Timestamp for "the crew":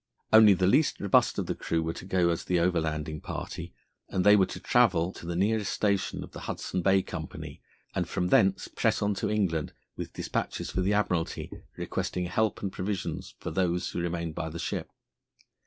1.45-1.83